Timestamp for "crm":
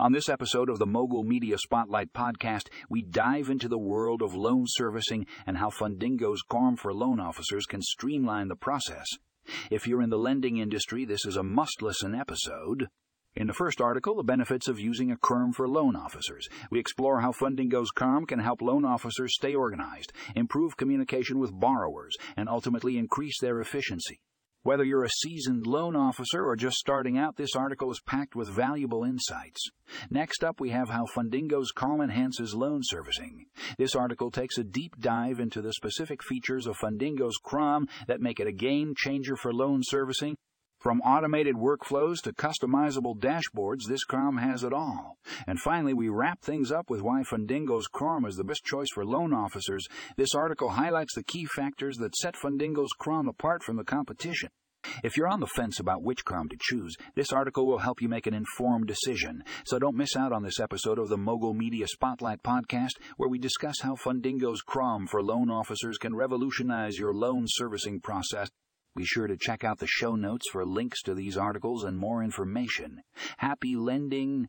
6.50-6.78, 15.18-15.54, 17.94-18.26, 31.72-32.04, 37.42-37.88, 44.06-44.40, 47.94-48.26, 52.98-53.28, 56.24-56.50, 64.62-65.08